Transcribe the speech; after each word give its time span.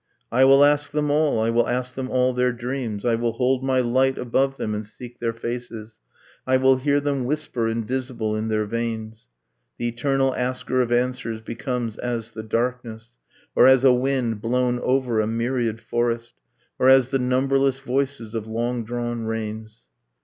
'I 0.31 0.45
will 0.45 0.63
ask 0.63 0.91
them 0.93 1.11
all, 1.11 1.39
I 1.39 1.51
will 1.51 1.67
ask 1.69 1.93
them 1.93 2.09
all 2.09 2.33
their 2.33 2.51
dreams, 2.51 3.05
I 3.05 3.13
will 3.13 3.33
hold 3.33 3.63
my 3.63 3.81
light 3.81 4.17
above 4.17 4.57
them 4.57 4.73
and 4.73 4.83
seek 4.83 5.19
their 5.19 5.31
faces, 5.31 5.99
I 6.47 6.57
will 6.57 6.77
hear 6.77 6.99
them 6.99 7.25
whisper, 7.25 7.67
invisible 7.67 8.35
in 8.35 8.47
their 8.47 8.65
veins....' 8.65 9.27
The 9.77 9.87
eternal 9.89 10.33
asker 10.33 10.81
of 10.81 10.91
answers 10.91 11.41
becomes 11.41 11.99
as 11.99 12.31
the 12.31 12.41
darkness, 12.41 13.15
Or 13.55 13.67
as 13.67 13.83
a 13.83 13.93
wind 13.93 14.41
blown 14.41 14.79
over 14.79 15.19
a 15.19 15.27
myriad 15.27 15.79
forest, 15.79 16.33
Or 16.79 16.89
as 16.89 17.09
the 17.09 17.19
numberless 17.19 17.77
voices 17.77 18.33
of 18.33 18.47
long 18.47 18.83
drawn 18.83 19.25
rains. 19.25 19.85